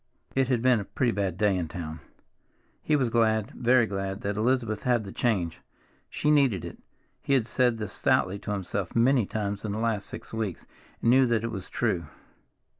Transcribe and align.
It 0.33 0.47
had 0.47 0.63
been 0.63 0.79
a 0.79 0.83
pretty 0.85 1.11
bad 1.11 1.37
day 1.37 1.55
in 1.55 1.67
town. 1.67 1.99
He 2.81 2.95
was 2.95 3.11
glad, 3.11 3.51
very 3.51 3.85
glad, 3.85 4.21
that 4.21 4.35
Elizabeth 4.35 4.81
had 4.81 5.03
the 5.03 5.11
change. 5.11 5.59
She 6.09 6.31
needed 6.31 6.65
it. 6.65 6.79
He 7.21 7.35
had 7.35 7.45
said 7.45 7.77
this 7.77 7.93
stoutly 7.93 8.39
to 8.39 8.51
himself 8.51 8.95
many 8.95 9.27
times 9.27 9.63
in 9.63 9.73
the 9.73 9.77
last 9.77 10.07
six 10.07 10.33
weeks, 10.33 10.65
and 11.03 11.11
knew 11.11 11.27
that 11.27 11.43
it 11.43 11.51
was 11.51 11.69
true. 11.69 12.07